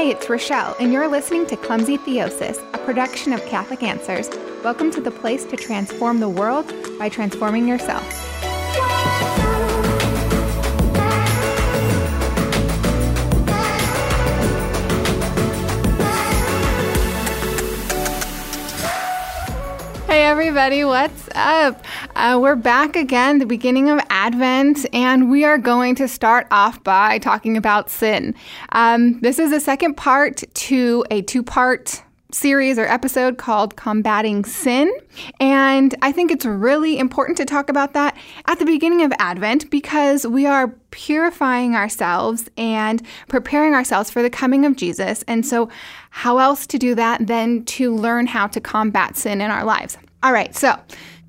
Hey, 0.00 0.12
it's 0.12 0.30
Rochelle, 0.30 0.74
and 0.80 0.94
you're 0.94 1.08
listening 1.08 1.46
to 1.48 1.58
Clumsy 1.58 1.98
Theosis, 1.98 2.56
a 2.72 2.78
production 2.78 3.34
of 3.34 3.44
Catholic 3.44 3.82
Answers. 3.82 4.30
Welcome 4.64 4.90
to 4.92 5.00
the 5.02 5.10
place 5.10 5.44
to 5.44 5.58
transform 5.58 6.20
the 6.20 6.28
world 6.30 6.72
by 6.98 7.10
transforming 7.10 7.68
yourself. 7.68 8.02
Hey, 20.06 20.22
everybody, 20.22 20.82
what's 20.82 21.28
up? 21.34 21.84
Uh, 22.20 22.38
we're 22.38 22.54
back 22.54 22.96
again, 22.96 23.38
the 23.38 23.46
beginning 23.46 23.88
of 23.88 23.98
Advent, 24.10 24.84
and 24.92 25.30
we 25.30 25.42
are 25.42 25.56
going 25.56 25.94
to 25.94 26.06
start 26.06 26.46
off 26.50 26.84
by 26.84 27.16
talking 27.16 27.56
about 27.56 27.88
sin. 27.88 28.34
Um, 28.72 29.18
this 29.20 29.38
is 29.38 29.52
the 29.52 29.58
second 29.58 29.94
part 29.94 30.42
to 30.52 31.02
a 31.10 31.22
two 31.22 31.42
part 31.42 32.02
series 32.30 32.78
or 32.78 32.84
episode 32.84 33.38
called 33.38 33.74
Combating 33.76 34.44
Sin. 34.44 34.92
And 35.40 35.94
I 36.02 36.12
think 36.12 36.30
it's 36.30 36.44
really 36.44 36.98
important 36.98 37.38
to 37.38 37.46
talk 37.46 37.70
about 37.70 37.94
that 37.94 38.14
at 38.44 38.58
the 38.58 38.66
beginning 38.66 39.00
of 39.00 39.14
Advent 39.18 39.70
because 39.70 40.26
we 40.26 40.44
are 40.44 40.68
purifying 40.90 41.74
ourselves 41.74 42.50
and 42.58 43.00
preparing 43.28 43.72
ourselves 43.72 44.10
for 44.10 44.20
the 44.20 44.28
coming 44.28 44.66
of 44.66 44.76
Jesus. 44.76 45.24
And 45.26 45.46
so, 45.46 45.70
how 46.10 46.36
else 46.36 46.66
to 46.66 46.76
do 46.76 46.94
that 46.96 47.26
than 47.26 47.64
to 47.64 47.96
learn 47.96 48.26
how 48.26 48.46
to 48.48 48.60
combat 48.60 49.16
sin 49.16 49.40
in 49.40 49.50
our 49.50 49.64
lives? 49.64 49.96
All 50.22 50.34
right, 50.34 50.54
so 50.54 50.78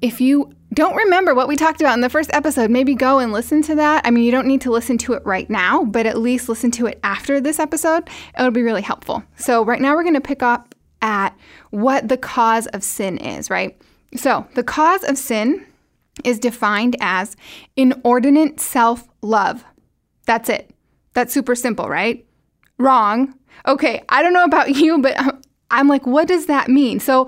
if 0.02 0.20
you 0.20 0.54
don't 0.74 0.96
remember 0.96 1.34
what 1.34 1.50
we 1.50 1.56
talked 1.58 1.82
about 1.82 1.96
in 1.96 2.02
the 2.02 2.10
first 2.10 2.30
episode, 2.34 2.70
maybe 2.70 2.96
go 2.96 3.20
and 3.20 3.34
listen 3.34 3.62
to 3.64 3.76
that. 3.76 4.06
I 4.06 4.12
mean, 4.12 4.24
you 4.24 4.32
don't 4.32 4.48
need 4.48 4.62
to 4.62 4.72
listen 4.72 4.98
to 5.00 5.14
it 5.14 5.26
right 5.26 5.50
now, 5.50 5.84
but 5.84 6.06
at 6.06 6.18
least 6.18 6.48
listen 6.48 6.72
to 6.72 6.86
it 6.86 7.00
after 7.04 7.42
this 7.42 7.60
episode. 7.60 8.10
It'll 8.38 8.52
be 8.52 8.62
really 8.62 8.82
helpful. 8.82 9.24
So, 9.36 9.66
right 9.66 9.82
now, 9.82 9.96
we're 9.96 10.04
going 10.04 10.16
to 10.16 10.22
pick 10.22 10.42
up 10.42 10.74
at 11.02 11.36
what 11.72 12.08
the 12.08 12.18
cause 12.18 12.68
of 12.68 12.84
sin 12.84 13.18
is, 13.18 13.50
right? 13.50 13.80
So, 14.16 14.48
the 14.56 14.64
cause 14.64 15.04
of 15.04 15.18
sin 15.18 15.66
is 16.24 16.40
defined 16.40 16.96
as 17.02 17.36
inordinate 17.76 18.60
self 18.62 19.08
love. 19.22 19.66
That's 20.26 20.48
it. 20.48 20.74
That's 21.14 21.34
super 21.34 21.56
simple, 21.56 21.90
right? 21.90 22.26
Wrong. 22.78 23.34
Okay, 23.68 24.04
I 24.08 24.24
don't 24.24 24.34
know 24.34 24.46
about 24.46 24.70
you, 24.76 25.02
but 25.02 25.18
I'm 25.70 25.90
like, 25.90 26.06
what 26.08 26.30
does 26.30 26.46
that 26.46 26.70
mean? 26.70 27.02
So, 27.02 27.28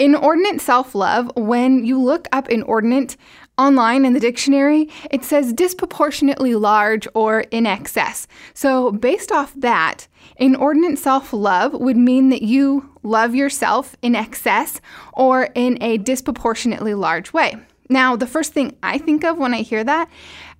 inordinate 0.00 0.60
self 0.60 0.94
love, 0.94 1.30
when 1.36 1.84
you 1.84 2.02
look 2.02 2.26
up 2.32 2.48
inordinate 2.48 3.16
online 3.58 4.04
in 4.04 4.14
the 4.14 4.20
dictionary, 4.20 4.88
it 5.10 5.22
says 5.22 5.52
disproportionately 5.52 6.54
large 6.54 7.06
or 7.14 7.40
in 7.50 7.66
excess. 7.66 8.26
So, 8.54 8.90
based 8.90 9.30
off 9.30 9.52
that, 9.56 10.08
inordinate 10.36 10.98
self 10.98 11.32
love 11.32 11.74
would 11.74 11.96
mean 11.96 12.30
that 12.30 12.42
you 12.42 12.90
love 13.02 13.34
yourself 13.34 13.94
in 14.02 14.16
excess 14.16 14.80
or 15.12 15.50
in 15.54 15.80
a 15.82 15.98
disproportionately 15.98 16.94
large 16.94 17.32
way. 17.32 17.56
Now, 17.90 18.16
the 18.16 18.26
first 18.26 18.52
thing 18.52 18.76
I 18.82 18.98
think 18.98 19.24
of 19.24 19.36
when 19.36 19.52
I 19.52 19.62
hear 19.62 19.84
that, 19.84 20.08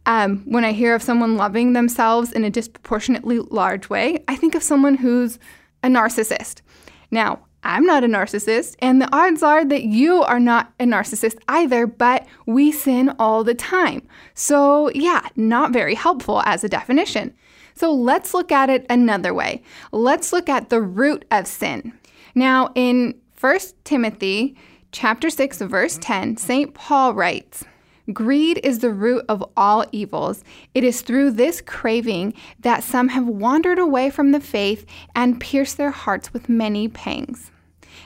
um, 0.05 0.43
when 0.45 0.65
I 0.65 0.73
hear 0.73 0.95
of 0.95 1.03
someone 1.03 1.37
loving 1.37 1.73
themselves 1.73 2.33
in 2.33 2.45
a 2.45 2.51
disproportionately 2.51 3.39
large 3.39 3.89
way, 3.89 4.23
I 4.29 4.37
think 4.37 4.55
of 4.55 4.63
someone 4.63 4.97
who's 4.97 5.39
a 5.83 5.89
narcissist. 5.89 6.61
Now, 7.11 7.41
I'm 7.63 7.85
not 7.85 8.05
a 8.05 8.09
narcissist, 8.09 8.77
and 8.81 9.01
the 9.01 9.15
odds 9.15 9.43
are 9.43 9.65
that 9.65 9.85
you 9.85 10.23
are 10.23 10.41
not 10.41 10.73
a 10.81 10.85
narcissist 10.85 11.37
either, 11.49 11.87
but 11.87 12.27
we 12.47 12.73
sin 12.73 13.15
all 13.19 13.45
the 13.45 13.55
time. 13.55 14.07
So, 14.35 14.91
yeah, 14.91 15.29
not 15.37 15.73
very 15.73 15.95
helpful 15.95 16.43
as 16.47 16.65
a 16.65 16.69
definition. 16.69 17.35
So, 17.75 17.93
let's 17.93 18.33
look 18.33 18.51
at 18.51 18.71
it 18.71 18.87
another 18.89 19.35
way. 19.35 19.63
Let's 19.93 20.33
look 20.33 20.49
at 20.49 20.71
the 20.71 20.81
root 20.81 21.25
of 21.31 21.47
sin. 21.47 21.93
Now, 22.35 22.71
in 22.75 23.15
1 23.39 23.59
Timothy 23.85 24.57
chapter 24.93 25.29
6 25.31 25.59
verse 25.63 25.99
10, 26.01 26.39
St. 26.39 26.75
Paul 26.75 27.15
writes, 27.15 27.65
Greed 28.13 28.61
is 28.65 28.81
the 28.81 28.91
root 28.91 29.25
of 29.29 29.45
all 29.57 29.85
evils. 29.93 30.43
It 30.75 30.85
is 30.85 31.03
through 31.03 31.33
this 31.33 31.61
craving 31.61 32.35
that 32.61 32.83
some 32.83 33.09
have 33.09 33.27
wandered 33.27 33.79
away 33.79 34.11
from 34.11 34.33
the 34.33 34.41
faith 34.41 34.85
and 35.15 35.41
pierced 35.41 35.77
their 35.77 35.91
hearts 35.91 36.33
with 36.33 36.49
many 36.49 36.89
pangs. 36.89 37.51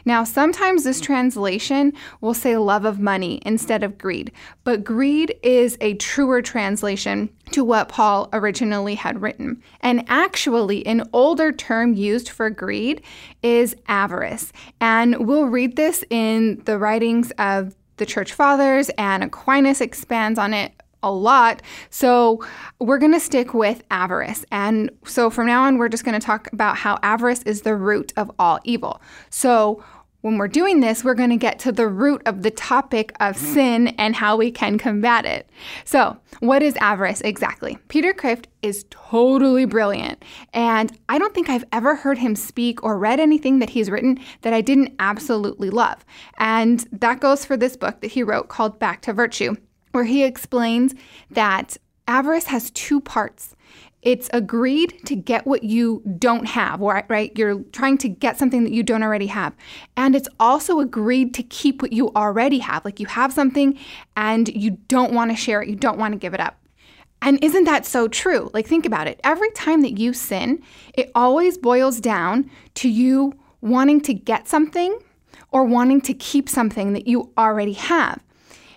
Now, 0.04 0.24
sometimes 0.24 0.84
this 0.84 1.00
translation 1.00 1.92
will 2.20 2.34
say 2.34 2.56
love 2.56 2.84
of 2.84 3.00
money 3.00 3.40
instead 3.46 3.82
of 3.82 3.96
greed, 3.96 4.32
but 4.62 4.84
greed 4.84 5.34
is 5.42 5.78
a 5.80 5.94
truer 5.94 6.42
translation 6.42 7.30
to 7.52 7.64
what 7.64 7.88
Paul 7.88 8.28
originally 8.32 8.96
had 8.96 9.22
written. 9.22 9.62
And 9.80 10.04
actually, 10.08 10.86
an 10.86 11.08
older 11.12 11.52
term 11.52 11.94
used 11.94 12.28
for 12.28 12.50
greed 12.50 13.02
is 13.42 13.74
avarice. 13.88 14.52
And 14.80 15.26
we'll 15.26 15.46
read 15.46 15.76
this 15.76 16.04
in 16.10 16.62
the 16.64 16.78
writings 16.78 17.32
of 17.38 17.74
the 17.96 18.06
church 18.06 18.32
fathers, 18.32 18.90
and 18.98 19.22
Aquinas 19.22 19.80
expands 19.80 20.38
on 20.38 20.52
it 20.52 20.72
a 21.04 21.12
lot. 21.12 21.62
So 21.90 22.44
we're 22.80 22.98
going 22.98 23.12
to 23.12 23.20
stick 23.20 23.54
with 23.54 23.84
avarice. 23.90 24.44
And 24.50 24.90
so 25.04 25.30
from 25.30 25.46
now 25.46 25.62
on, 25.64 25.78
we're 25.78 25.88
just 25.88 26.04
going 26.04 26.18
to 26.18 26.26
talk 26.26 26.52
about 26.52 26.76
how 26.76 26.98
avarice 27.02 27.42
is 27.42 27.62
the 27.62 27.76
root 27.76 28.12
of 28.16 28.30
all 28.38 28.58
evil. 28.64 29.00
So 29.30 29.84
when 30.24 30.38
we're 30.38 30.48
doing 30.48 30.80
this, 30.80 31.04
we're 31.04 31.12
going 31.12 31.28
to 31.28 31.36
get 31.36 31.58
to 31.58 31.70
the 31.70 31.86
root 31.86 32.22
of 32.24 32.42
the 32.42 32.50
topic 32.50 33.12
of 33.20 33.36
mm. 33.36 33.52
sin 33.52 33.88
and 33.98 34.16
how 34.16 34.38
we 34.38 34.50
can 34.50 34.78
combat 34.78 35.26
it. 35.26 35.50
So, 35.84 36.16
what 36.40 36.62
is 36.62 36.76
avarice 36.76 37.20
exactly? 37.20 37.76
Peter 37.88 38.14
Kreeft 38.14 38.46
is 38.62 38.86
totally 38.88 39.66
brilliant. 39.66 40.24
And 40.54 40.98
I 41.10 41.18
don't 41.18 41.34
think 41.34 41.50
I've 41.50 41.66
ever 41.72 41.94
heard 41.94 42.16
him 42.16 42.36
speak 42.36 42.82
or 42.82 42.98
read 42.98 43.20
anything 43.20 43.58
that 43.58 43.68
he's 43.68 43.90
written 43.90 44.18
that 44.40 44.54
I 44.54 44.62
didn't 44.62 44.94
absolutely 44.98 45.68
love. 45.68 46.06
And 46.38 46.80
that 46.90 47.20
goes 47.20 47.44
for 47.44 47.58
this 47.58 47.76
book 47.76 48.00
that 48.00 48.12
he 48.12 48.22
wrote 48.22 48.48
called 48.48 48.78
Back 48.78 49.02
to 49.02 49.12
Virtue, 49.12 49.56
where 49.94 50.04
he 50.04 50.24
explains 50.24 50.94
that 51.30 51.76
avarice 52.08 52.46
has 52.46 52.70
two 52.72 53.00
parts. 53.00 53.54
It's 54.02 54.28
agreed 54.34 55.00
to 55.06 55.16
get 55.16 55.46
what 55.46 55.62
you 55.62 56.02
don't 56.18 56.46
have, 56.46 56.80
right? 56.80 57.32
You're 57.38 57.62
trying 57.72 57.96
to 57.98 58.08
get 58.08 58.36
something 58.36 58.64
that 58.64 58.72
you 58.72 58.82
don't 58.82 59.02
already 59.02 59.28
have. 59.28 59.54
And 59.96 60.14
it's 60.14 60.28
also 60.38 60.80
agreed 60.80 61.32
to 61.34 61.42
keep 61.42 61.80
what 61.80 61.92
you 61.92 62.10
already 62.14 62.58
have. 62.58 62.84
Like 62.84 63.00
you 63.00 63.06
have 63.06 63.32
something 63.32 63.78
and 64.14 64.48
you 64.48 64.72
don't 64.88 65.14
want 65.14 65.30
to 65.30 65.36
share 65.36 65.62
it, 65.62 65.68
you 65.68 65.76
don't 65.76 65.96
want 65.96 66.12
to 66.12 66.18
give 66.18 66.34
it 66.34 66.40
up. 66.40 66.58
And 67.22 67.42
isn't 67.42 67.64
that 67.64 67.86
so 67.86 68.06
true? 68.06 68.50
Like, 68.52 68.66
think 68.66 68.84
about 68.84 69.06
it. 69.06 69.18
Every 69.24 69.50
time 69.52 69.80
that 69.80 69.98
you 69.98 70.12
sin, 70.12 70.62
it 70.92 71.10
always 71.14 71.56
boils 71.56 71.98
down 71.98 72.50
to 72.74 72.90
you 72.90 73.32
wanting 73.62 74.02
to 74.02 74.12
get 74.12 74.46
something 74.46 74.98
or 75.50 75.64
wanting 75.64 76.02
to 76.02 76.12
keep 76.12 76.50
something 76.50 76.92
that 76.92 77.06
you 77.06 77.32
already 77.38 77.72
have. 77.72 78.20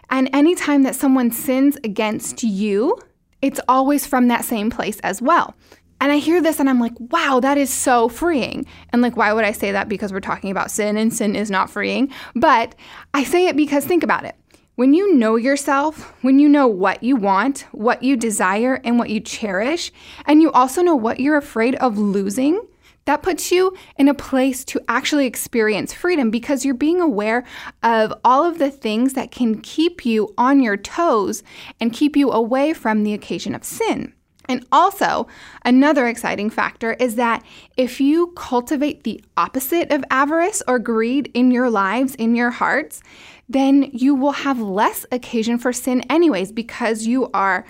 And 0.09 0.29
anytime 0.33 0.83
that 0.83 0.95
someone 0.95 1.31
sins 1.31 1.77
against 1.83 2.43
you, 2.43 2.97
it's 3.41 3.59
always 3.67 4.07
from 4.07 4.27
that 4.27 4.45
same 4.45 4.69
place 4.69 4.99
as 5.01 5.21
well. 5.21 5.55
And 5.99 6.11
I 6.11 6.17
hear 6.17 6.41
this 6.41 6.59
and 6.59 6.69
I'm 6.69 6.79
like, 6.79 6.93
wow, 6.99 7.39
that 7.41 7.57
is 7.57 7.73
so 7.73 8.07
freeing. 8.07 8.65
And 8.93 9.01
like, 9.01 9.17
why 9.17 9.33
would 9.33 9.45
I 9.45 9.51
say 9.51 9.71
that? 9.71 9.89
Because 9.89 10.13
we're 10.13 10.19
talking 10.19 10.51
about 10.51 10.71
sin 10.71 10.95
and 10.95 11.11
sin 11.13 11.35
is 11.35 11.49
not 11.49 11.69
freeing. 11.69 12.11
But 12.35 12.75
I 13.13 13.23
say 13.23 13.47
it 13.47 13.57
because 13.57 13.85
think 13.85 14.03
about 14.03 14.25
it. 14.25 14.35
When 14.75 14.93
you 14.93 15.15
know 15.15 15.37
yourself, 15.37 16.13
when 16.21 16.37
you 16.37 16.47
know 16.47 16.67
what 16.67 17.01
you 17.01 17.15
want, 17.15 17.61
what 17.71 18.03
you 18.03 18.15
desire, 18.15 18.79
and 18.83 18.99
what 18.99 19.09
you 19.09 19.19
cherish, 19.19 19.91
and 20.27 20.39
you 20.39 20.51
also 20.51 20.83
know 20.83 20.95
what 20.95 21.19
you're 21.19 21.35
afraid 21.35 21.73
of 21.75 21.97
losing, 21.97 22.61
that 23.07 23.23
puts 23.23 23.53
you 23.53 23.73
in 23.97 24.09
a 24.09 24.13
place 24.13 24.65
to 24.65 24.81
actually 24.89 25.25
experience 25.25 25.93
freedom 25.93 26.29
because 26.29 26.65
you're 26.65 26.75
being 26.75 26.99
aware 26.99 27.45
of 27.81 28.13
all 28.25 28.43
of 28.43 28.59
the 28.59 28.69
things 28.69 29.13
that 29.13 29.31
can 29.31 29.61
keep 29.61 30.05
you 30.05 30.33
on 30.37 30.61
your 30.61 30.75
toes 30.75 31.41
and 31.79 31.93
keep 31.93 32.17
you 32.17 32.31
away 32.31 32.73
from 32.73 33.03
the 33.03 33.13
occasion 33.13 33.55
of 33.55 33.63
sin. 33.63 34.13
And 34.49 34.65
also, 34.73 35.27
another 35.63 36.05
exciting 36.05 36.49
factor 36.49 36.93
is 36.93 37.15
that 37.15 37.43
if 37.77 38.01
you 38.01 38.33
cultivate 38.35 39.03
the 39.03 39.23
opposite 39.37 39.89
of 39.89 40.03
avarice 40.11 40.61
or 40.67 40.77
greed 40.77 41.31
in 41.33 41.49
your 41.49 41.69
lives, 41.69 42.13
in 42.15 42.35
your 42.35 42.51
hearts, 42.51 43.01
then 43.47 43.89
you 43.93 44.15
will 44.15 44.33
have 44.33 44.59
less 44.59 45.05
occasion 45.13 45.57
for 45.57 45.71
sin, 45.71 46.01
anyways, 46.09 46.51
because 46.51 47.07
you 47.07 47.29
are 47.33 47.65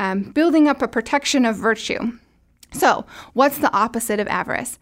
um, 0.00 0.32
building 0.32 0.66
up 0.66 0.82
a 0.82 0.88
protection 0.88 1.46
of 1.46 1.54
virtue. 1.54 2.12
So, 2.72 3.04
what's 3.32 3.58
the 3.58 3.72
opposite 3.72 4.20
of 4.20 4.28
avarice? 4.28 4.78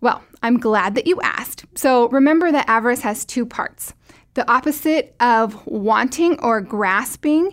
Well, 0.00 0.22
I'm 0.42 0.58
glad 0.58 0.94
that 0.94 1.06
you 1.06 1.20
asked. 1.20 1.64
So, 1.74 2.08
remember 2.08 2.50
that 2.50 2.68
avarice 2.68 3.02
has 3.02 3.24
two 3.24 3.44
parts. 3.44 3.94
The 4.34 4.50
opposite 4.50 5.14
of 5.20 5.66
wanting 5.66 6.38
or 6.40 6.60
grasping 6.60 7.52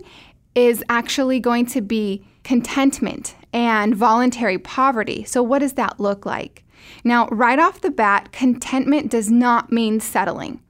is 0.56 0.84
actually 0.90 1.40
going 1.40 1.66
to 1.68 1.81
be 1.81 2.25
contentment 2.44 3.36
and 3.52 3.96
voluntary 3.96 4.58
poverty. 4.58 5.24
So, 5.25 5.44
what 5.44 5.60
does 5.60 5.74
that 5.74 6.00
look 6.00 6.25
like? 6.25 6.63
Now, 7.04 7.28
right 7.28 7.60
off 7.60 7.81
the 7.81 7.92
bat, 7.92 8.31
contentment 8.31 9.12
does 9.12 9.30
not 9.30 9.72
mean 9.72 10.00
settling. 10.00 10.62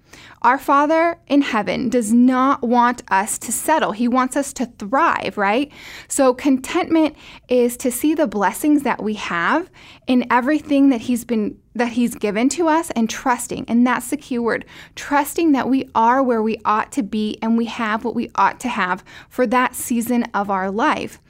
Our 0.41 0.57
Father 0.57 1.17
in 1.27 1.41
heaven 1.41 1.89
does 1.89 2.13
not 2.13 2.61
want 2.61 3.03
us 3.09 3.37
to 3.39 3.51
settle. 3.51 3.91
He 3.91 4.07
wants 4.07 4.35
us 4.35 4.53
to 4.53 4.65
thrive, 4.65 5.37
right? 5.37 5.71
So, 6.07 6.33
contentment 6.33 7.15
is 7.47 7.77
to 7.77 7.91
see 7.91 8.13
the 8.13 8.27
blessings 8.27 8.83
that 8.83 9.03
we 9.03 9.15
have 9.15 9.69
in 10.07 10.25
everything 10.31 10.89
that 10.89 11.01
He's 11.01 11.25
been 11.25 11.57
that 11.77 11.89
he's 11.89 12.15
given 12.15 12.49
to 12.49 12.67
us 12.67 12.89
and 12.91 13.07
trusting 13.07 13.63
and 13.67 13.85
that's 13.85 14.09
the 14.09 14.17
key 14.17 14.39
word 14.39 14.65
trusting 14.95 15.51
that 15.51 15.69
we 15.69 15.87
are 15.93 16.23
where 16.23 16.41
we 16.41 16.59
ought 16.65 16.91
to 16.91 17.03
be 17.03 17.37
and 17.41 17.55
we 17.55 17.65
have 17.65 18.03
what 18.03 18.15
we 18.15 18.31
ought 18.33 18.59
to 18.59 18.67
have 18.67 19.03
for 19.29 19.45
that 19.45 19.75
season 19.75 20.23
of 20.33 20.49
our 20.49 20.71
life 20.71 21.21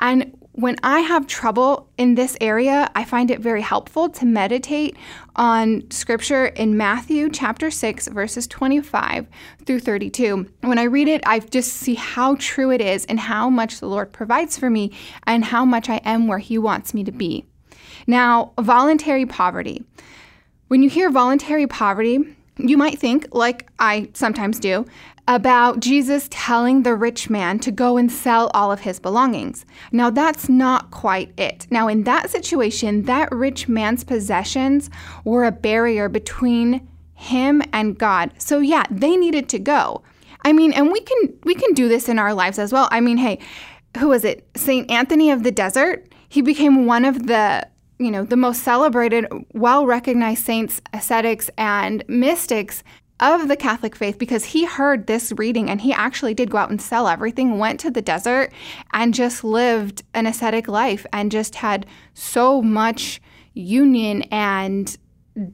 and 0.00 0.36
when 0.52 0.76
I 0.82 1.00
have 1.00 1.26
trouble 1.26 1.88
in 1.96 2.14
this 2.14 2.36
area, 2.40 2.90
I 2.94 3.04
find 3.04 3.30
it 3.30 3.40
very 3.40 3.62
helpful 3.62 4.10
to 4.10 4.26
meditate 4.26 4.96
on 5.34 5.90
scripture 5.90 6.46
in 6.46 6.76
Matthew 6.76 7.30
chapter 7.30 7.70
6, 7.70 8.08
verses 8.08 8.46
25 8.46 9.26
through 9.64 9.80
32. 9.80 10.46
When 10.60 10.78
I 10.78 10.84
read 10.84 11.08
it, 11.08 11.22
I 11.24 11.38
just 11.38 11.72
see 11.72 11.94
how 11.94 12.36
true 12.38 12.70
it 12.70 12.82
is 12.82 13.06
and 13.06 13.18
how 13.18 13.48
much 13.48 13.80
the 13.80 13.88
Lord 13.88 14.12
provides 14.12 14.58
for 14.58 14.68
me 14.68 14.92
and 15.26 15.44
how 15.44 15.64
much 15.64 15.88
I 15.88 15.96
am 16.04 16.26
where 16.26 16.38
He 16.38 16.58
wants 16.58 16.92
me 16.92 17.02
to 17.04 17.12
be. 17.12 17.46
Now, 18.06 18.52
voluntary 18.60 19.24
poverty. 19.24 19.82
When 20.68 20.82
you 20.82 20.90
hear 20.90 21.10
voluntary 21.10 21.66
poverty, 21.66 22.36
you 22.58 22.76
might 22.76 22.98
think, 22.98 23.28
like 23.32 23.70
I 23.78 24.10
sometimes 24.12 24.58
do, 24.58 24.84
about 25.28 25.80
Jesus 25.80 26.26
telling 26.30 26.82
the 26.82 26.94
rich 26.94 27.30
man 27.30 27.58
to 27.60 27.70
go 27.70 27.96
and 27.96 28.10
sell 28.10 28.50
all 28.54 28.72
of 28.72 28.80
his 28.80 28.98
belongings. 28.98 29.64
Now, 29.92 30.10
that's 30.10 30.48
not 30.48 30.90
quite 30.90 31.32
it. 31.38 31.66
Now, 31.70 31.88
in 31.88 32.04
that 32.04 32.30
situation, 32.30 33.04
that 33.04 33.30
rich 33.30 33.68
man's 33.68 34.04
possessions 34.04 34.90
were 35.24 35.44
a 35.44 35.52
barrier 35.52 36.08
between 36.08 36.88
him 37.14 37.62
and 37.72 37.96
God. 37.98 38.32
So, 38.38 38.58
yeah, 38.58 38.84
they 38.90 39.16
needed 39.16 39.48
to 39.50 39.58
go. 39.58 40.02
I 40.44 40.52
mean, 40.52 40.72
and 40.72 40.90
we 40.90 41.00
can 41.00 41.38
we 41.44 41.54
can 41.54 41.72
do 41.72 41.88
this 41.88 42.08
in 42.08 42.18
our 42.18 42.34
lives 42.34 42.58
as 42.58 42.72
well. 42.72 42.88
I 42.90 43.00
mean, 43.00 43.16
hey, 43.16 43.38
who 43.98 44.08
was 44.08 44.24
it? 44.24 44.44
St. 44.56 44.90
Anthony 44.90 45.30
of 45.30 45.44
the 45.44 45.52
Desert. 45.52 46.12
He 46.28 46.42
became 46.42 46.86
one 46.86 47.04
of 47.04 47.26
the 47.26 47.68
you 47.98 48.10
know, 48.10 48.24
the 48.24 48.36
most 48.36 48.64
celebrated, 48.64 49.26
well 49.54 49.86
recognized 49.86 50.44
saints, 50.44 50.80
ascetics, 50.92 51.48
and 51.56 52.02
mystics 52.08 52.82
of 53.20 53.48
the 53.48 53.56
Catholic 53.56 53.94
faith 53.94 54.18
because 54.18 54.46
he 54.46 54.64
heard 54.64 55.06
this 55.06 55.32
reading 55.36 55.70
and 55.70 55.80
he 55.80 55.92
actually 55.92 56.34
did 56.34 56.50
go 56.50 56.58
out 56.58 56.70
and 56.70 56.82
sell 56.82 57.06
everything, 57.06 57.58
went 57.58 57.78
to 57.80 57.90
the 57.90 58.02
desert, 58.02 58.52
and 58.92 59.14
just 59.14 59.44
lived 59.44 60.02
an 60.14 60.26
ascetic 60.26 60.66
life 60.66 61.06
and 61.12 61.30
just 61.30 61.56
had 61.56 61.86
so 62.14 62.60
much 62.60 63.20
union 63.54 64.22
and 64.22 64.96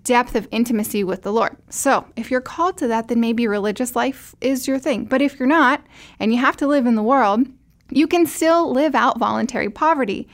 depth 0.03 0.35
of 0.35 0.49
intimacy 0.51 1.05
with 1.05 1.23
the 1.23 1.33
Lord. 1.33 1.57
So, 1.69 2.07
if 2.17 2.31
you're 2.31 2.41
called 2.41 2.79
to 2.79 2.89
that, 2.89 3.09
then 3.09 3.21
maybe 3.21 3.47
religious 3.47 3.95
life 3.95 4.35
is 4.41 4.67
your 4.67 4.79
thing. 4.79 5.05
But 5.05 5.23
if 5.23 5.39
you're 5.39 5.49
not, 5.49 5.85
and 6.19 6.33
you 6.33 6.41
have 6.41 6.57
to 6.59 6.67
live 6.67 6.87
in 6.87 6.95
the 6.95 7.03
world, 7.03 7.47
you 7.91 8.07
can 8.07 8.27
still 8.27 8.73
live 8.73 8.95
out 8.95 9.19
voluntary 9.19 9.71
poverty. 9.71 10.29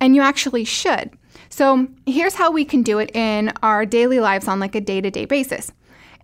And 0.00 0.14
you 0.14 0.22
actually 0.22 0.64
should. 0.64 1.10
So, 1.48 1.88
here's 2.04 2.34
how 2.34 2.50
we 2.50 2.64
can 2.64 2.82
do 2.82 2.98
it 2.98 3.14
in 3.14 3.52
our 3.62 3.86
daily 3.86 4.20
lives 4.20 4.46
on 4.46 4.60
like 4.60 4.74
a 4.74 4.80
day 4.80 5.00
to 5.00 5.10
day 5.10 5.24
basis. 5.24 5.72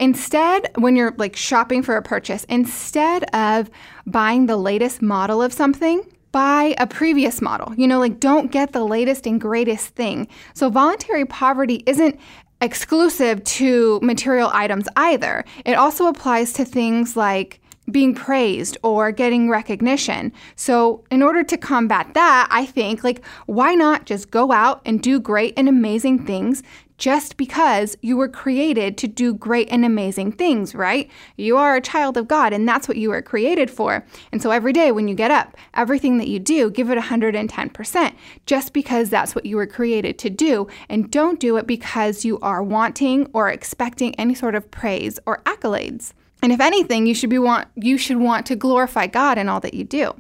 Instead, 0.03 0.69
when 0.75 0.97
you're 0.97 1.15
like 1.17 1.37
shopping 1.37 1.81
for 1.81 1.97
a 1.97 2.03
purchase, 2.03 2.43
instead 2.49 3.23
of 3.33 3.71
buying 4.05 4.47
the 4.47 4.57
latest 4.57 5.01
model 5.01 5.41
of 5.41 5.53
something, 5.53 6.03
buy 6.33 6.75
a 6.79 6.89
previous 6.89 7.41
model. 7.41 7.73
You 7.77 7.87
know, 7.87 8.01
like 8.01 8.19
don't 8.19 8.51
get 8.51 8.73
the 8.73 8.85
latest 8.85 9.29
and 9.29 9.41
greatest 9.41 9.95
thing. 9.95 10.27
So, 10.55 10.71
voluntary 10.71 11.25
poverty 11.25 11.85
isn't 11.87 12.19
exclusive 12.61 13.45
to 13.45 14.01
material 14.03 14.51
items 14.53 14.89
either. 14.97 15.45
It 15.65 15.75
also 15.75 16.09
applies 16.09 16.53
to 16.55 16.65
things 16.65 17.17
like 17.17 17.61
being 17.89 18.13
praised 18.13 18.79
or 18.83 19.13
getting 19.13 19.51
recognition. 19.51 20.33
So, 20.57 21.05
in 21.13 21.23
order 21.23 21.45
to 21.45 21.57
combat 21.57 22.15
that, 22.15 22.49
I 22.51 22.67
think 22.67 23.05
like 23.05 23.25
why 23.47 23.75
not 23.75 24.07
just 24.07 24.33
go 24.33 24.51
out 24.51 24.83
and 24.85 25.01
do 25.01 25.21
great 25.21 25.55
and 25.57 25.69
amazing 25.69 26.27
things 26.27 26.65
just 27.03 27.37
because 27.37 27.97
you 28.01 28.17
were 28.17 28.29
created 28.29 28.97
to 28.97 29.09
do 29.09 29.35
great 29.35 29.67
and 29.73 29.85
amazing 29.85 30.31
things, 30.31 30.73
right? 30.73 31.11
You 31.37 31.57
are 31.57 31.75
a 31.75 31.81
child 31.81 32.17
of 32.17 32.29
God 32.29 32.53
and 32.53 32.69
that's 32.69 32.87
what 32.87 32.97
you 32.97 33.11
were 33.11 33.21
created 33.21 33.73
for. 33.73 34.07
And 34.31 34.41
so 34.41 34.53
every 34.53 34.73
day 34.73 34.93
when 34.93 35.09
you 35.09 35.17
get 35.17 35.33
up, 35.33 35.57
everything 35.75 36.19
that 36.19 36.29
you 36.29 36.39
do, 36.39 36.71
give 36.71 36.91
it 36.91 36.99
110% 36.99 38.15
just 38.47 38.73
because 38.73 39.11
that's 39.11 39.35
what 39.35 39.45
you 39.45 39.57
were 39.57 39.67
created 39.67 40.17
to 40.21 40.31
do. 40.31 40.69
And 40.89 41.11
don't 41.11 41.41
do 41.41 41.57
it 41.57 41.67
because 41.67 42.25
you 42.25 42.39
are 42.39 42.63
wanting 42.63 43.29
or 43.33 43.51
expecting 43.51 44.15
any 44.15 44.37
sort 44.37 44.55
of 44.55 44.71
praise 44.71 45.19
or 45.27 45.43
accolades. 45.43 46.13
And 46.41 46.53
if 46.53 46.61
anything, 46.61 47.07
you 47.07 47.17
should 47.17 47.31
be 47.31 47.39
want 47.41 47.67
you 47.75 47.99
should 47.99 48.19
want 48.19 48.47
to 48.47 48.55
glorify 48.55 49.09
God 49.09 49.39
in 49.39 49.49
all 49.49 49.59
that 49.59 49.75
you 49.75 49.83
do. 49.83 50.15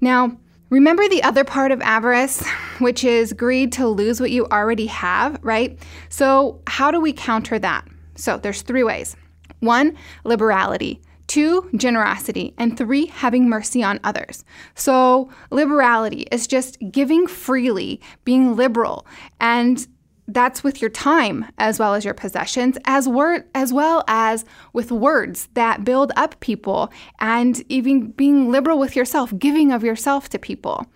Now, 0.00 0.36
remember 0.70 1.08
the 1.08 1.22
other 1.22 1.44
part 1.44 1.72
of 1.72 1.80
avarice, 1.82 2.46
which 2.78 3.04
is 3.04 3.32
greed 3.32 3.72
to 3.72 3.86
lose 3.86 4.20
what 4.20 4.30
you 4.30 4.46
already 4.46 4.86
have, 4.86 5.38
right? 5.42 5.78
So, 6.08 6.60
how 6.66 6.90
do 6.90 7.00
we 7.00 7.12
counter 7.12 7.58
that? 7.58 7.86
So, 8.16 8.36
there's 8.38 8.62
three 8.62 8.82
ways. 8.82 9.16
One, 9.60 9.96
liberality. 10.24 11.00
Two, 11.26 11.68
generosity. 11.74 12.54
And 12.56 12.78
three, 12.78 13.06
having 13.06 13.48
mercy 13.48 13.82
on 13.82 13.98
others. 14.04 14.44
So, 14.74 15.30
liberality 15.50 16.22
is 16.30 16.46
just 16.46 16.78
giving 16.90 17.26
freely, 17.26 18.00
being 18.24 18.54
liberal, 18.56 19.06
and 19.40 19.86
that's 20.28 20.64
with 20.64 20.80
your 20.80 20.90
time 20.90 21.46
as 21.58 21.78
well 21.78 21.94
as 21.94 22.04
your 22.04 22.14
possessions 22.14 22.76
as 22.84 23.08
word 23.08 23.44
as 23.54 23.72
well 23.72 24.04
as 24.08 24.44
with 24.72 24.90
words 24.90 25.48
that 25.54 25.84
build 25.84 26.12
up 26.16 26.38
people 26.40 26.90
and 27.20 27.62
even 27.68 28.10
being 28.12 28.50
liberal 28.50 28.78
with 28.78 28.96
yourself 28.96 29.32
giving 29.38 29.72
of 29.72 29.84
yourself 29.84 30.28
to 30.28 30.38
people. 30.38 30.86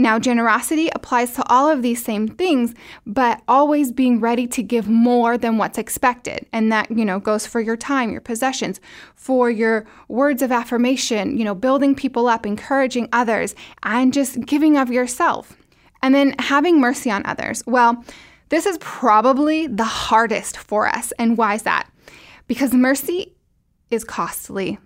Now 0.00 0.18
generosity 0.18 0.90
applies 0.94 1.32
to 1.34 1.44
all 1.48 1.68
of 1.68 1.82
these 1.82 2.04
same 2.04 2.28
things 2.28 2.74
but 3.06 3.42
always 3.48 3.90
being 3.90 4.20
ready 4.20 4.46
to 4.48 4.62
give 4.62 4.88
more 4.88 5.36
than 5.36 5.58
what's 5.58 5.78
expected. 5.78 6.46
And 6.52 6.70
that 6.70 6.90
you 6.90 7.04
know 7.04 7.18
goes 7.18 7.46
for 7.46 7.60
your 7.60 7.76
time 7.76 8.12
your 8.12 8.20
possessions 8.20 8.80
for 9.14 9.50
your 9.50 9.86
words 10.08 10.42
of 10.42 10.52
affirmation 10.52 11.36
you 11.36 11.44
know 11.44 11.54
building 11.54 11.94
people 11.94 12.28
up 12.28 12.46
encouraging 12.46 13.08
others 13.12 13.54
and 13.82 14.12
just 14.12 14.40
giving 14.42 14.76
of 14.76 14.90
yourself. 14.90 15.56
And 16.00 16.14
then 16.14 16.36
having 16.38 16.80
mercy 16.80 17.10
on 17.10 17.26
others. 17.26 17.64
Well 17.66 18.04
this 18.48 18.66
is 18.66 18.78
probably 18.78 19.66
the 19.66 19.84
hardest 19.84 20.56
for 20.56 20.86
us. 20.86 21.12
And 21.18 21.36
why 21.36 21.54
is 21.54 21.62
that? 21.62 21.90
Because 22.46 22.72
mercy 22.72 23.34
is 23.90 24.04
costly. 24.04 24.78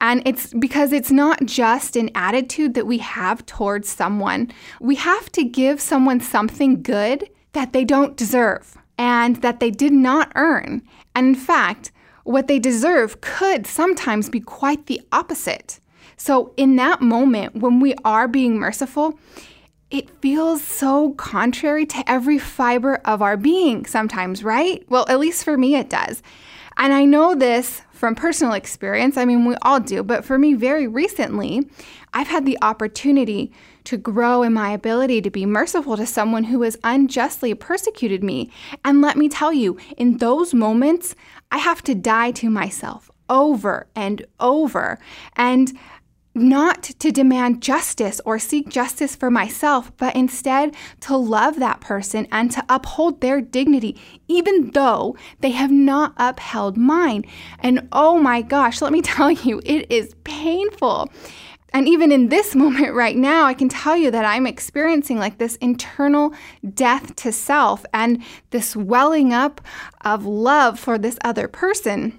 And 0.00 0.22
it's 0.26 0.52
because 0.54 0.92
it's 0.92 1.10
not 1.10 1.44
just 1.44 1.96
an 1.96 2.10
attitude 2.14 2.74
that 2.74 2.86
we 2.86 2.98
have 2.98 3.44
towards 3.46 3.88
someone. 3.88 4.52
We 4.80 4.94
have 4.96 5.30
to 5.32 5.44
give 5.44 5.80
someone 5.80 6.20
something 6.20 6.82
good 6.82 7.28
that 7.52 7.72
they 7.72 7.84
don't 7.84 8.16
deserve 8.16 8.76
and 8.96 9.36
that 9.36 9.60
they 9.60 9.70
did 9.70 9.92
not 9.92 10.32
earn. 10.34 10.82
And 11.14 11.28
in 11.28 11.34
fact, 11.34 11.90
what 12.24 12.46
they 12.46 12.58
deserve 12.58 13.20
could 13.20 13.66
sometimes 13.66 14.28
be 14.28 14.40
quite 14.40 14.86
the 14.86 15.00
opposite. 15.12 15.80
So, 16.16 16.52
in 16.56 16.76
that 16.76 17.00
moment, 17.00 17.56
when 17.56 17.80
we 17.80 17.94
are 18.04 18.28
being 18.28 18.58
merciful, 18.58 19.18
it 19.90 20.10
feels 20.20 20.62
so 20.62 21.12
contrary 21.12 21.86
to 21.86 22.10
every 22.10 22.38
fiber 22.38 22.96
of 23.04 23.22
our 23.22 23.36
being 23.36 23.86
sometimes, 23.86 24.44
right? 24.44 24.84
Well, 24.88 25.06
at 25.08 25.18
least 25.18 25.44
for 25.44 25.56
me, 25.56 25.76
it 25.76 25.88
does. 25.88 26.22
And 26.76 26.92
I 26.92 27.04
know 27.04 27.34
this 27.34 27.82
from 27.92 28.14
personal 28.14 28.52
experience. 28.52 29.16
I 29.16 29.24
mean, 29.24 29.44
we 29.44 29.56
all 29.62 29.80
do, 29.80 30.02
but 30.02 30.24
for 30.24 30.38
me, 30.38 30.54
very 30.54 30.86
recently, 30.86 31.68
I've 32.14 32.28
had 32.28 32.46
the 32.46 32.58
opportunity 32.62 33.52
to 33.84 33.96
grow 33.96 34.42
in 34.42 34.52
my 34.52 34.70
ability 34.70 35.22
to 35.22 35.30
be 35.30 35.46
merciful 35.46 35.96
to 35.96 36.06
someone 36.06 36.44
who 36.44 36.62
has 36.62 36.76
unjustly 36.84 37.54
persecuted 37.54 38.22
me. 38.22 38.50
And 38.84 39.00
let 39.00 39.16
me 39.16 39.28
tell 39.28 39.52
you, 39.52 39.78
in 39.96 40.18
those 40.18 40.54
moments, 40.54 41.14
I 41.50 41.58
have 41.58 41.82
to 41.84 41.94
die 41.94 42.30
to 42.32 42.50
myself 42.50 43.10
over 43.28 43.86
and 43.96 44.24
over. 44.40 44.98
And 45.36 45.76
not 46.40 46.82
to 46.82 47.12
demand 47.12 47.62
justice 47.62 48.20
or 48.24 48.38
seek 48.38 48.68
justice 48.68 49.14
for 49.16 49.30
myself, 49.30 49.92
but 49.96 50.16
instead 50.16 50.74
to 51.00 51.16
love 51.16 51.58
that 51.58 51.80
person 51.80 52.26
and 52.32 52.50
to 52.52 52.64
uphold 52.68 53.20
their 53.20 53.40
dignity, 53.40 54.00
even 54.28 54.70
though 54.72 55.16
they 55.40 55.50
have 55.50 55.70
not 55.70 56.14
upheld 56.16 56.76
mine. 56.76 57.24
And 57.60 57.88
oh 57.92 58.18
my 58.18 58.42
gosh, 58.42 58.80
let 58.80 58.92
me 58.92 59.02
tell 59.02 59.30
you, 59.30 59.60
it 59.64 59.90
is 59.90 60.14
painful. 60.24 61.10
And 61.72 61.86
even 61.86 62.10
in 62.12 62.28
this 62.28 62.54
moment 62.64 62.94
right 62.94 63.16
now, 63.16 63.44
I 63.44 63.54
can 63.54 63.68
tell 63.68 63.96
you 63.96 64.10
that 64.10 64.24
I'm 64.24 64.46
experiencing 64.46 65.18
like 65.18 65.38
this 65.38 65.56
internal 65.56 66.32
death 66.74 67.14
to 67.16 67.32
self 67.32 67.84
and 67.92 68.22
this 68.50 68.74
welling 68.74 69.32
up 69.32 69.60
of 70.02 70.24
love 70.24 70.78
for 70.78 70.98
this 70.98 71.18
other 71.24 71.48
person. 71.48 72.18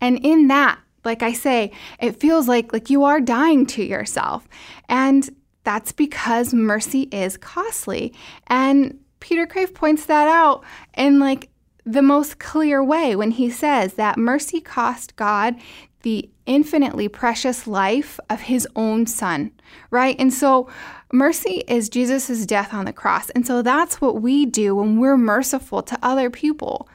And 0.00 0.18
in 0.24 0.48
that, 0.48 0.78
like 1.06 1.22
I 1.22 1.32
say, 1.32 1.72
it 1.98 2.20
feels 2.20 2.48
like 2.48 2.74
like 2.74 2.90
you 2.90 3.04
are 3.04 3.20
dying 3.20 3.64
to 3.66 3.82
yourself. 3.82 4.46
And 4.90 5.28
that's 5.64 5.92
because 5.92 6.52
mercy 6.52 7.02
is 7.10 7.38
costly. 7.38 8.12
And 8.48 9.00
Peter 9.20 9.46
Kreeft 9.46 9.74
points 9.74 10.06
that 10.06 10.28
out 10.28 10.62
in 10.96 11.18
like 11.18 11.48
the 11.84 12.02
most 12.02 12.38
clear 12.38 12.84
way 12.84 13.16
when 13.16 13.30
he 13.30 13.48
says 13.48 13.94
that 13.94 14.18
mercy 14.18 14.60
cost 14.60 15.16
God 15.16 15.54
the 16.02 16.30
infinitely 16.46 17.08
precious 17.08 17.66
life 17.66 18.20
of 18.30 18.42
his 18.42 18.68
own 18.76 19.06
son, 19.06 19.50
right? 19.90 20.14
And 20.20 20.32
so 20.32 20.68
mercy 21.12 21.64
is 21.66 21.88
Jesus' 21.88 22.46
death 22.46 22.72
on 22.72 22.84
the 22.84 22.92
cross. 22.92 23.30
And 23.30 23.44
so 23.44 23.60
that's 23.62 24.00
what 24.00 24.22
we 24.22 24.46
do 24.46 24.76
when 24.76 25.00
we're 25.00 25.16
merciful 25.16 25.82
to 25.82 25.98
other 26.02 26.30
people. 26.30 26.88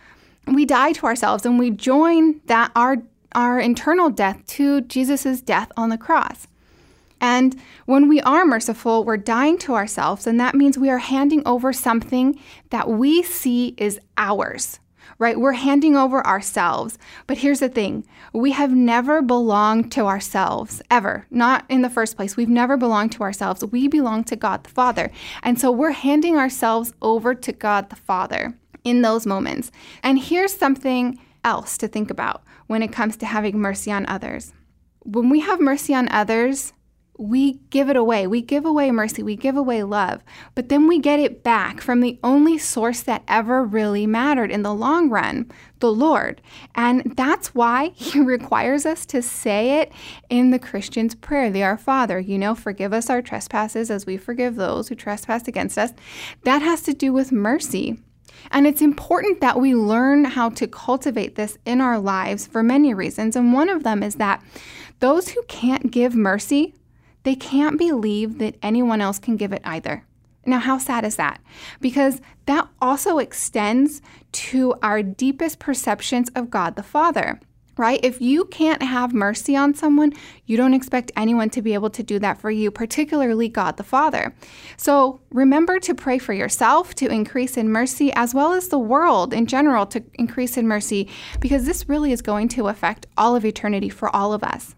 We 0.48 0.66
die 0.66 0.94
to 0.94 1.06
ourselves 1.06 1.46
and 1.46 1.60
we 1.60 1.72
join 1.72 2.40
that 2.46 2.72
our 2.74 2.98
our 3.34 3.60
internal 3.60 4.10
death 4.10 4.46
to 4.48 4.82
Jesus' 4.82 5.42
death 5.42 5.72
on 5.78 5.90
the 5.90 5.98
cross. 5.98 6.48
And 7.22 7.62
when 7.86 8.10
we 8.10 8.20
are 8.22 8.46
merciful, 8.46 9.06
we're 9.06 9.18
dying 9.18 9.60
to 9.60 9.76
ourselves, 9.76 10.26
and 10.26 10.40
that 10.40 10.56
means 10.56 10.78
we 10.78 10.90
are 10.90 10.98
handing 10.98 11.44
over 11.46 11.72
something 11.72 12.40
that 12.72 12.90
we 12.90 13.22
see 13.22 13.76
is 13.78 14.00
ours, 14.18 14.80
right? 15.20 15.40
We're 15.40 15.52
handing 15.52 15.96
over 15.96 16.26
ourselves. 16.26 16.98
But 17.28 17.38
here's 17.38 17.60
the 17.60 17.70
thing 17.70 18.06
we 18.34 18.52
have 18.52 18.72
never 18.72 19.22
belonged 19.22 19.92
to 19.92 20.08
ourselves, 20.08 20.82
ever. 20.90 21.28
Not 21.30 21.64
in 21.70 21.84
the 21.84 21.92
first 21.92 22.16
place. 22.16 22.36
We've 22.36 22.50
never 22.50 22.76
belonged 22.76 23.12
to 23.14 23.24
ourselves. 23.24 23.64
We 23.64 23.88
belong 23.88 24.24
to 24.26 24.36
God 24.36 24.64
the 24.64 24.72
Father. 24.72 25.12
And 25.44 25.60
so 25.60 25.70
we're 25.72 25.92
handing 25.92 26.38
ourselves 26.38 26.94
over 27.04 27.36
to 27.36 27.52
God 27.52 27.92
the 27.92 27.96
Father 27.96 28.56
in 28.84 29.04
those 29.04 29.28
moments. 29.28 29.72
And 30.02 30.18
here's 30.18 30.56
something 30.56 31.20
else 31.44 31.78
to 31.80 31.88
think 31.88 32.10
about 32.10 32.44
when 32.68 32.84
it 32.84 32.92
comes 32.92 33.18
to 33.18 33.26
having 33.26 33.60
mercy 33.60 33.92
on 33.92 34.06
others. 34.06 34.54
When 35.04 35.30
we 35.30 35.40
have 35.42 35.60
mercy 35.60 35.94
on 35.94 36.10
others, 36.10 36.74
we 37.22 37.60
give 37.70 37.88
it 37.90 37.96
away. 37.96 38.26
We 38.26 38.42
give 38.42 38.66
away 38.66 38.90
mercy. 38.90 39.22
We 39.22 39.36
give 39.36 39.56
away 39.56 39.84
love. 39.84 40.24
But 40.56 40.70
then 40.70 40.88
we 40.88 40.98
get 40.98 41.20
it 41.20 41.44
back 41.44 41.80
from 41.80 42.00
the 42.00 42.20
only 42.24 42.58
source 42.58 43.02
that 43.02 43.24
ever 43.28 43.64
really 43.64 44.08
mattered 44.08 44.50
in 44.50 44.64
the 44.64 44.74
long 44.74 45.10
run, 45.10 45.52
the 45.80 45.92
Lord. 45.92 46.42
And 46.74 47.14
that's 47.16 47.54
why 47.54 47.90
He 47.96 48.20
requires 48.20 48.88
us 48.88 49.06
to 49.08 49.22
say 49.22 49.82
it 49.82 49.92
in 50.30 50.50
the 50.50 50.60
Christian's 50.60 51.14
prayer, 51.14 51.52
the 51.52 51.64
Our 51.64 51.78
Father. 51.78 52.20
You 52.20 52.40
know, 52.40 52.56
forgive 52.56 52.92
us 52.92 53.10
our 53.10 53.22
trespasses 53.22 53.92
as 53.92 54.08
we 54.08 54.18
forgive 54.18 54.56
those 54.56 54.88
who 54.88 54.96
trespass 54.96 55.48
against 55.48 55.78
us. 55.78 55.94
That 56.44 56.64
has 56.64 56.82
to 56.84 56.94
do 56.94 57.14
with 57.14 57.32
mercy. 57.32 58.00
And 58.50 58.66
it's 58.66 58.82
important 58.82 59.42
that 59.42 59.60
we 59.60 59.76
learn 59.76 60.26
how 60.26 60.50
to 60.50 60.68
cultivate 60.68 61.36
this 61.36 61.58
in 61.66 61.82
our 61.82 62.00
lives 62.00 62.48
for 62.48 62.64
many 62.64 62.94
reasons. 62.94 63.36
And 63.36 63.54
one 63.54 63.70
of 63.70 63.84
them 63.84 64.02
is 64.02 64.16
that 64.16 64.44
those 65.00 65.30
who 65.30 65.44
can't 65.44 65.92
give 65.92 66.16
mercy 66.16 66.74
they 67.24 67.36
can't 67.36 67.78
believe 67.78 68.40
that 68.40 68.56
anyone 68.62 69.02
else 69.02 69.20
can 69.20 69.38
give 69.38 69.54
it 69.54 69.62
either. 69.64 70.06
Now, 70.46 70.60
how 70.60 70.80
sad 70.80 71.06
is 71.06 71.18
that? 71.18 71.40
Because 71.80 72.20
that 72.48 72.68
also 72.82 73.20
extends 73.20 74.02
to 74.32 74.74
our 74.82 75.04
deepest 75.04 75.60
perceptions 75.60 76.30
of 76.36 76.50
God 76.50 76.76
the 76.76 76.84
Father, 76.84 77.40
right? 77.82 78.00
If 78.04 78.22
you 78.22 78.46
can't 78.46 78.84
have 78.84 79.12
mercy 79.12 79.56
on 79.56 79.74
someone, 79.74 80.14
you 80.46 80.56
don't 80.56 80.76
expect 80.76 81.12
anyone 81.18 81.50
to 81.50 81.64
be 81.64 81.74
able 81.74 81.90
to 81.90 82.04
do 82.04 82.20
that 82.20 82.40
for 82.40 82.52
you, 82.52 82.70
particularly 82.70 83.50
God 83.50 83.78
the 83.78 83.84
Father. 83.84 84.36
So 84.78 85.20
remember 85.32 85.80
to 85.80 85.96
pray 85.96 86.20
for 86.20 86.32
yourself 86.32 86.94
to 86.96 87.08
increase 87.08 87.58
in 87.58 87.70
mercy, 87.70 88.14
as 88.14 88.36
well 88.36 88.54
as 88.54 88.68
the 88.68 88.78
world 88.78 89.34
in 89.34 89.48
general 89.48 89.88
to 89.88 90.04
increase 90.14 90.58
in 90.58 90.68
mercy, 90.68 91.10
because 91.40 91.66
this 91.66 91.90
really 91.90 92.12
is 92.12 92.22
going 92.22 92.50
to 92.50 92.68
affect 92.68 93.08
all 93.18 93.36
of 93.36 93.46
eternity 93.46 93.90
for 93.90 94.16
all 94.16 94.32
of 94.32 94.44
us. 94.44 94.76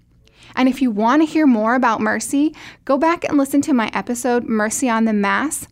And 0.55 0.69
if 0.69 0.81
you 0.81 0.89
want 0.89 1.24
to 1.24 1.25
hear 1.25 1.45
more 1.45 1.75
about 1.75 2.00
mercy, 2.00 2.55
go 2.86 2.98
back 2.98 3.25
and 3.25 3.38
listen 3.38 3.62
to 3.63 3.74
my 3.74 3.91
episode, 3.93 4.45
Mercy 4.45 4.89
on 4.89 5.03
the 5.03 5.12
Mass, 5.13 5.67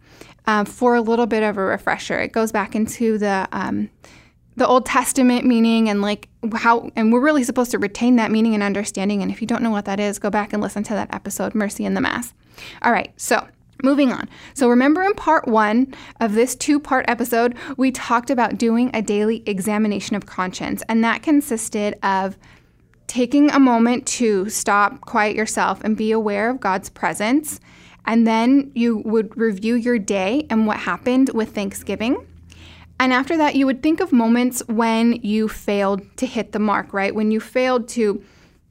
um, 0.48 0.66
for 0.66 0.96
a 0.96 1.02
little 1.02 1.28
bit 1.28 1.44
of 1.44 1.58
a 1.58 1.62
refresher. 1.62 2.20
It 2.20 2.34
goes 2.34 2.52
back 2.52 2.76
into 2.76 3.18
the. 3.18 3.48
Um, 3.54 3.90
the 4.56 4.68
Old 4.68 4.86
Testament 4.86 5.46
meaning 5.46 5.90
and 5.90 6.02
like 6.02 6.28
how, 6.54 6.92
and 6.96 7.12
we're 7.14 7.22
really 7.22 7.44
supposed 7.44 7.72
to 7.72 7.80
retain 7.80 8.18
that 8.18 8.32
meaning 8.32 8.54
and 8.54 8.64
understanding. 8.64 9.22
And 9.22 9.32
if 9.32 9.42
you 9.42 9.48
don't 9.48 9.64
know 9.64 9.72
what 9.72 9.86
that 9.86 10.00
is, 10.00 10.20
go 10.20 10.30
back 10.30 10.54
and 10.54 10.62
listen 10.62 10.84
to 10.84 10.94
that 10.94 11.14
episode, 11.14 11.56
Mercy 11.56 11.86
in 11.86 11.94
the 11.94 12.02
Mass. 12.02 12.34
All 12.82 12.92
right, 12.92 13.12
so 13.18 13.48
Moving 13.84 14.12
on. 14.12 14.30
So, 14.54 14.70
remember 14.70 15.02
in 15.02 15.14
part 15.14 15.48
one 15.48 15.94
of 16.20 16.34
this 16.34 16.56
two 16.56 16.80
part 16.80 17.06
episode, 17.08 17.56
we 17.78 17.92
talked 17.92 18.30
about 18.30 18.58
doing 18.58 18.92
a 18.94 19.02
daily 19.02 19.42
examination 19.48 20.16
of 20.16 20.26
conscience, 20.26 20.84
and 20.88 21.04
that 21.04 21.24
consisted 21.24 21.98
of 22.04 22.38
taking 23.08 23.50
a 23.52 23.60
moment 23.60 24.06
to 24.08 24.50
stop, 24.50 25.02
quiet 25.02 25.36
yourself, 25.36 25.82
and 25.84 25.98
be 25.98 26.12
aware 26.12 26.50
of 26.50 26.60
God's 26.60 26.90
presence. 26.90 27.60
And 28.06 28.26
then 28.26 28.72
you 28.74 29.00
would 29.00 29.36
review 29.38 29.76
your 29.76 30.00
day 30.00 30.46
and 30.50 30.66
what 30.66 30.78
happened 30.78 31.32
with 31.34 31.54
Thanksgiving. 31.54 32.26
And 33.02 33.12
after 33.12 33.36
that, 33.38 33.56
you 33.56 33.66
would 33.66 33.82
think 33.82 34.00
of 34.00 34.14
moments 34.14 34.62
when 34.68 35.14
you 35.24 35.48
failed 35.48 36.04
to 36.18 36.28
hit 36.28 36.52
the 36.52 36.60
mark, 36.60 36.94
right? 36.94 37.16
When 37.16 37.32
you 37.32 37.40
failed 37.40 37.88
to 37.90 38.24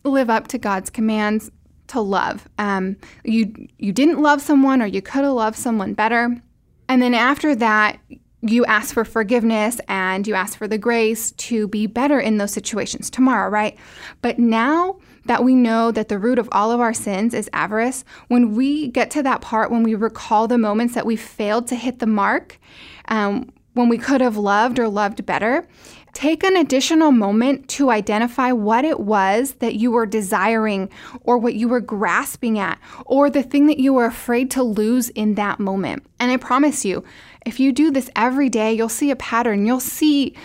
live 0.04 0.30
up 0.30 0.46
to 0.48 0.58
God's 0.58 0.88
commands 0.88 1.50
to 1.88 2.00
love. 2.00 2.48
Um, 2.56 2.96
you 3.24 3.52
you 3.78 3.92
didn't 3.92 4.22
love 4.22 4.40
someone, 4.40 4.80
or 4.80 4.86
you 4.86 5.02
could 5.02 5.24
have 5.24 5.32
loved 5.32 5.58
someone 5.58 5.94
better. 5.94 6.40
And 6.88 7.02
then 7.02 7.12
after 7.12 7.56
that, 7.56 7.98
you 8.40 8.64
ask 8.66 8.94
for 8.94 9.04
forgiveness 9.04 9.80
and 9.88 10.24
you 10.28 10.34
ask 10.34 10.56
for 10.56 10.68
the 10.68 10.78
grace 10.78 11.32
to 11.32 11.66
be 11.66 11.88
better 11.88 12.20
in 12.20 12.38
those 12.38 12.52
situations 12.52 13.10
tomorrow, 13.10 13.50
right? 13.50 13.76
But 14.22 14.38
now 14.38 15.00
that 15.24 15.42
we 15.42 15.56
know 15.56 15.90
that 15.90 16.08
the 16.08 16.20
root 16.20 16.38
of 16.38 16.48
all 16.52 16.70
of 16.70 16.78
our 16.78 16.94
sins 16.94 17.34
is 17.34 17.50
avarice, 17.52 18.04
when 18.28 18.54
we 18.54 18.88
get 18.88 19.10
to 19.10 19.24
that 19.24 19.40
part, 19.40 19.72
when 19.72 19.82
we 19.82 19.96
recall 19.96 20.46
the 20.46 20.56
moments 20.56 20.94
that 20.94 21.04
we 21.04 21.16
failed 21.16 21.66
to 21.66 21.74
hit 21.74 21.98
the 21.98 22.06
mark, 22.06 22.60
um, 23.08 23.50
when 23.74 23.88
we 23.88 23.98
could 23.98 24.20
have 24.20 24.36
loved 24.36 24.78
or 24.78 24.88
loved 24.88 25.24
better, 25.24 25.66
take 26.12 26.42
an 26.42 26.56
additional 26.56 27.12
moment 27.12 27.68
to 27.68 27.90
identify 27.90 28.52
what 28.52 28.84
it 28.84 29.00
was 29.00 29.52
that 29.54 29.76
you 29.76 29.90
were 29.90 30.06
desiring 30.06 30.88
or 31.22 31.38
what 31.38 31.54
you 31.54 31.68
were 31.68 31.80
grasping 31.80 32.58
at 32.58 32.78
or 33.06 33.30
the 33.30 33.42
thing 33.42 33.66
that 33.66 33.78
you 33.78 33.92
were 33.92 34.06
afraid 34.06 34.50
to 34.50 34.62
lose 34.62 35.08
in 35.10 35.34
that 35.36 35.60
moment. 35.60 36.04
And 36.18 36.30
I 36.30 36.36
promise 36.36 36.84
you, 36.84 37.04
if 37.46 37.60
you 37.60 37.72
do 37.72 37.90
this 37.90 38.10
every 38.16 38.48
day, 38.48 38.72
you'll 38.72 38.88
see 38.88 39.10
a 39.10 39.16
pattern. 39.16 39.66
You'll 39.66 39.80
see 39.80 40.36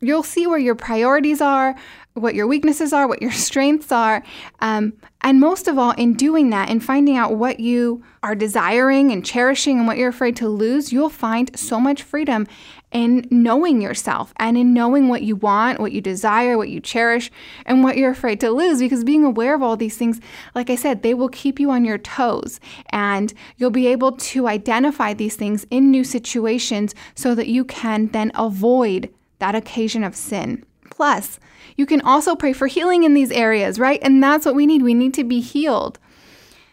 you'll 0.00 0.22
see 0.22 0.46
where 0.46 0.58
your 0.58 0.76
priorities 0.76 1.40
are, 1.40 1.74
what 2.18 2.34
your 2.34 2.46
weaknesses 2.46 2.92
are, 2.92 3.06
what 3.06 3.22
your 3.22 3.32
strengths 3.48 3.92
are. 3.92 4.22
Um, 4.60 4.92
and 5.22 5.40
most 5.40 5.66
of 5.66 5.78
all, 5.78 5.90
in 5.92 6.14
doing 6.14 6.50
that, 6.50 6.70
in 6.70 6.78
finding 6.78 7.16
out 7.16 7.34
what 7.34 7.58
you 7.58 8.04
are 8.22 8.34
desiring 8.34 9.10
and 9.10 9.24
cherishing 9.24 9.78
and 9.78 9.86
what 9.86 9.98
you're 9.98 10.08
afraid 10.08 10.36
to 10.36 10.48
lose, 10.48 10.92
you'll 10.92 11.10
find 11.10 11.56
so 11.58 11.80
much 11.80 12.02
freedom 12.02 12.46
in 12.92 13.26
knowing 13.30 13.82
yourself 13.82 14.32
and 14.36 14.56
in 14.56 14.72
knowing 14.72 15.08
what 15.08 15.22
you 15.22 15.36
want, 15.36 15.80
what 15.80 15.92
you 15.92 16.00
desire, 16.00 16.56
what 16.56 16.68
you 16.68 16.80
cherish, 16.80 17.30
and 17.66 17.82
what 17.82 17.96
you're 17.96 18.10
afraid 18.10 18.40
to 18.40 18.50
lose. 18.50 18.78
Because 18.78 19.04
being 19.04 19.24
aware 19.24 19.54
of 19.54 19.62
all 19.62 19.76
these 19.76 19.96
things, 19.96 20.20
like 20.54 20.70
I 20.70 20.76
said, 20.76 21.02
they 21.02 21.14
will 21.14 21.28
keep 21.28 21.60
you 21.60 21.70
on 21.70 21.84
your 21.84 21.98
toes 21.98 22.60
and 22.90 23.34
you'll 23.56 23.70
be 23.70 23.88
able 23.88 24.12
to 24.12 24.46
identify 24.46 25.14
these 25.14 25.36
things 25.36 25.66
in 25.70 25.90
new 25.90 26.04
situations 26.04 26.94
so 27.14 27.34
that 27.34 27.48
you 27.48 27.64
can 27.64 28.06
then 28.08 28.30
avoid 28.34 29.12
that 29.38 29.54
occasion 29.54 30.02
of 30.04 30.16
sin. 30.16 30.64
Plus, 30.98 31.38
you 31.76 31.86
can 31.86 32.00
also 32.00 32.34
pray 32.34 32.52
for 32.52 32.66
healing 32.66 33.04
in 33.04 33.14
these 33.14 33.30
areas, 33.30 33.78
right? 33.78 34.00
And 34.02 34.20
that's 34.20 34.44
what 34.44 34.56
we 34.56 34.66
need. 34.66 34.82
We 34.82 34.94
need 34.94 35.14
to 35.14 35.22
be 35.22 35.38
healed. 35.38 35.96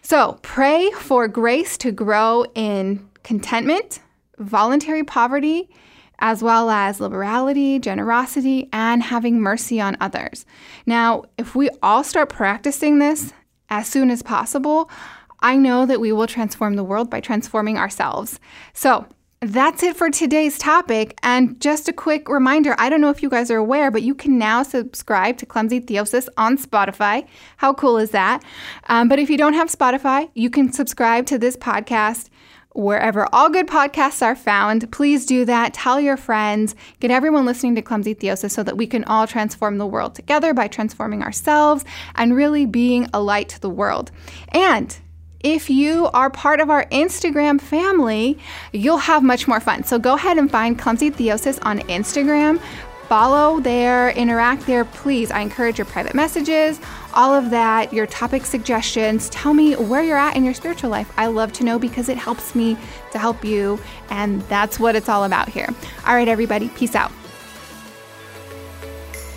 So, 0.02 0.40
pray 0.42 0.90
for 0.90 1.28
grace 1.28 1.78
to 1.78 1.92
grow 1.92 2.44
in 2.56 3.08
contentment, 3.22 4.00
voluntary 4.40 5.04
poverty, 5.04 5.70
as 6.18 6.42
well 6.42 6.72
as 6.72 7.00
liberality, 7.00 7.78
generosity, 7.78 8.68
and 8.74 9.04
having 9.04 9.42
mercy 9.42 9.80
on 9.80 9.96
others. 10.02 10.44
Now, 10.88 11.26
if 11.38 11.54
we 11.54 11.70
all 11.84 12.04
start 12.04 12.30
practicing 12.30 12.98
this 12.98 13.32
as 13.70 13.88
soon 13.88 14.10
as 14.10 14.24
possible, 14.24 14.90
I 15.42 15.56
know 15.56 15.86
that 15.86 16.02
we 16.02 16.12
will 16.12 16.26
transform 16.26 16.78
the 16.78 16.84
world 16.84 17.12
by 17.12 17.20
transforming 17.20 17.78
ourselves. 17.78 18.40
So, 18.74 19.06
that's 19.48 19.84
it 19.84 19.96
for 19.96 20.10
today's 20.10 20.58
topic. 20.58 21.18
And 21.22 21.60
just 21.62 21.88
a 21.88 21.94
quick 21.94 22.28
reminder 22.30 22.76
I 22.78 22.90
don't 22.90 23.02
know 23.02 23.10
if 23.10 23.22
you 23.22 23.30
guys 23.30 23.52
are 23.52 23.58
aware, 23.58 23.92
but 23.92 24.02
you 24.02 24.16
can 24.16 24.38
now 24.38 24.64
subscribe 24.64 25.38
to 25.38 25.46
Clumsy 25.46 25.80
Theosis 25.80 26.28
on 26.38 26.58
Spotify. 26.58 27.28
How 27.58 27.74
cool 27.74 27.98
is 27.98 28.12
that? 28.12 28.44
Um, 28.88 29.08
but 29.08 29.20
if 29.20 29.30
you 29.30 29.38
don't 29.38 29.54
have 29.54 29.70
Spotify, 29.70 30.30
you 30.34 30.50
can 30.50 30.72
subscribe 30.72 31.26
to 31.28 31.38
this 31.38 31.56
podcast 31.56 32.30
wherever 32.74 33.28
all 33.34 33.50
good 33.50 33.68
podcasts 33.68 34.22
are 34.22 34.36
found. 34.36 34.92
Please 34.92 35.26
do 35.26 35.46
that. 35.46 35.74
Tell 35.74 36.00
your 36.00 36.18
friends, 36.18 36.76
get 37.00 37.10
everyone 37.10 37.46
listening 37.46 37.76
to 37.76 37.82
Clumsy 37.82 38.14
Theosis 38.14 38.52
so 38.52 38.64
that 38.64 38.76
we 38.76 38.86
can 38.86 39.06
all 39.06 39.26
transform 39.26 39.78
the 39.78 39.88
world 39.88 40.14
together 40.14 40.54
by 40.54 40.68
transforming 40.68 41.24
ourselves 41.24 41.86
and 42.16 42.36
really 42.36 42.66
being 42.66 43.08
a 43.14 43.22
light 43.22 43.48
to 43.50 43.62
the 43.62 43.70
world. 43.70 44.12
And 44.50 44.98
if 45.46 45.70
you 45.70 46.08
are 46.08 46.32
part 46.32 46.60
of 46.60 46.72
our 46.72 46.86
Instagram 46.86 47.62
family, 47.62 48.38
you'll 48.74 48.98
have 48.98 49.22
much 49.22 49.48
more 49.48 49.60
fun. 49.60 49.84
So 49.84 50.00
go 50.00 50.16
ahead 50.16 50.40
and 50.40 50.50
find 50.50 50.78
Clumsy 50.78 51.12
Theosis 51.12 51.60
on 51.64 51.80
Instagram 51.82 52.60
follow 53.08 53.60
there, 53.60 54.10
interact 54.12 54.66
there, 54.66 54.84
please. 54.84 55.30
I 55.30 55.42
encourage 55.42 55.78
your 55.78 55.86
private 55.86 56.16
messages, 56.16 56.80
all 57.14 57.34
of 57.36 57.52
that, 57.52 57.94
your 57.94 58.08
topic 58.08 58.46
suggestions. 58.46 59.30
Tell 59.30 59.54
me 59.54 59.76
where 59.76 60.02
you're 60.02 60.18
at 60.18 60.36
in 60.36 60.44
your 60.44 60.56
spiritual 60.56 60.90
life. 60.90 61.14
I 61.16 61.28
love 61.28 61.54
to 61.54 61.64
know 61.64 61.78
because 61.78 62.10
it 62.10 62.18
helps 62.18 62.56
me 62.56 62.76
to 63.12 63.20
help 63.20 63.46
you, 63.46 63.80
and 64.10 64.42
that's 64.44 64.80
what 64.80 64.96
it's 64.96 65.08
all 65.08 65.24
about 65.24 65.50
here. 65.50 65.70
All 66.08 66.16
right, 66.16 66.28
everybody, 66.28 66.70
peace 66.70 66.96
out. 66.96 67.12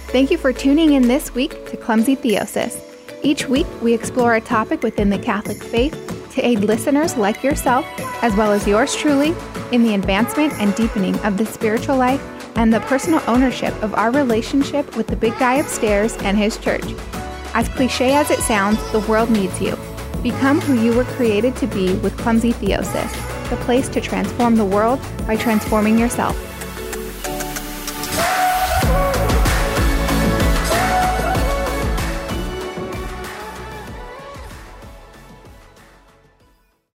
Thank 0.09 0.31
you 0.31 0.39
for 0.39 0.55
tuning 0.55 0.95
in 0.95 1.07
this 1.07 1.35
week 1.35 1.69
to 1.69 1.77
Clumsy 1.77 2.17
Theosis. 2.17 2.88
Each 3.23 3.49
week, 3.49 3.67
we 3.83 3.95
explore 3.95 4.37
a 4.37 4.41
topic 4.41 4.83
within 4.83 5.11
the 5.11 5.19
Catholic 5.19 5.63
faith 5.63 5.93
to 6.35 6.47
aid 6.47 6.61
listeners 6.61 7.17
like 7.17 7.43
yourself, 7.43 7.85
as 8.23 8.35
well 8.37 8.53
as 8.53 8.67
yours 8.67 8.95
truly, 8.95 9.35
in 9.73 9.83
the 9.83 9.95
advancement 9.95 10.53
and 10.61 10.75
deepening 10.77 11.19
of 11.21 11.37
the 11.37 11.45
spiritual 11.45 11.97
life 11.97 12.23
and 12.57 12.73
the 12.73 12.81
personal 12.81 13.21
ownership 13.27 13.75
of 13.83 13.93
our 13.95 14.13
relationship 14.13 14.97
with 14.97 15.09
the 15.09 15.17
big 15.17 15.37
guy 15.39 15.55
upstairs 15.55 16.17
and 16.19 16.39
his 16.39 16.59
church. 16.59 16.85
As 17.55 17.69
cliche 17.69 18.15
as 18.15 18.31
it 18.31 18.39
sounds, 18.39 18.79
the 18.93 19.01
world 19.01 19.31
needs 19.31 19.61
you. 19.61 19.77
Become 20.23 20.61
who 20.61 20.81
you 20.81 20.95
were 20.95 21.05
created 21.05 21.57
to 21.57 21.67
be 21.67 21.95
with 21.97 22.17
Clumsy 22.19 22.53
Theosis, 22.53 23.51
the 23.51 23.57
place 23.57 23.89
to 23.89 24.01
transform 24.01 24.55
the 24.55 24.65
world 24.65 25.01
by 25.27 25.35
transforming 25.35 25.99
yourself. 25.99 26.48